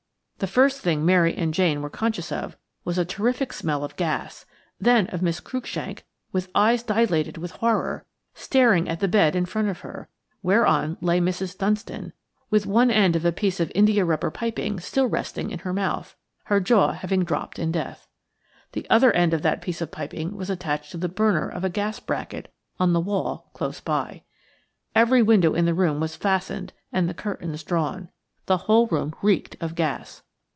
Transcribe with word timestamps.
The 0.39 0.47
first 0.47 0.81
thing 0.81 1.05
Mary 1.05 1.35
and 1.35 1.53
Jane 1.53 1.83
were 1.83 1.89
conscious 1.91 2.31
of 2.31 2.57
was 2.83 2.97
a 2.97 3.05
terrific 3.05 3.53
smell 3.53 3.83
of 3.83 3.95
gas, 3.95 4.43
then 4.79 5.05
of 5.09 5.21
Miss 5.21 5.39
Cruikshank, 5.39 6.03
with 6.31 6.49
eyes 6.55 6.81
dilated 6.81 7.37
with 7.37 7.51
horror, 7.51 8.07
staring 8.33 8.89
at 8.89 9.01
the 9.01 9.07
bed 9.07 9.35
in 9.35 9.45
front 9.45 9.67
of 9.67 9.81
her, 9.81 10.09
whereon 10.41 10.97
lay 10.99 11.19
Mrs. 11.19 11.55
Dunstan, 11.55 12.11
with 12.49 12.65
one 12.65 12.89
end 12.89 13.15
of 13.15 13.23
a 13.23 13.31
piece 13.31 13.59
of 13.59 13.71
indiarubber 13.75 14.31
piping 14.33 14.79
still 14.79 15.05
resting 15.05 15.51
in 15.51 15.59
her 15.59 15.73
mouth, 15.73 16.15
her 16.45 16.59
jaw 16.59 16.93
having 16.93 17.23
dropped 17.23 17.59
in 17.59 17.71
death. 17.71 18.07
The 18.71 18.89
other 18.89 19.11
end 19.11 19.35
of 19.35 19.43
that 19.43 19.61
piece 19.61 19.79
of 19.79 19.91
piping 19.91 20.35
was 20.35 20.49
attached 20.49 20.89
to 20.89 20.97
the 20.97 21.07
burner 21.07 21.49
of 21.49 21.63
a 21.63 21.69
gas 21.69 21.99
bracket 21.99 22.51
on 22.79 22.93
the 22.93 22.99
wall 22.99 23.51
close 23.53 23.79
by. 23.79 24.23
Every 24.95 25.21
window 25.21 25.53
in 25.53 25.65
the 25.65 25.75
room 25.75 25.99
was 25.99 26.15
fastened 26.15 26.73
and 26.91 27.07
the 27.07 27.13
curtains 27.13 27.61
drawn. 27.61 28.09
The 28.47 28.57
whole 28.65 28.87
room 28.87 29.13
reeked 29.21 29.55
of 29.61 29.75
gas. 29.75 30.23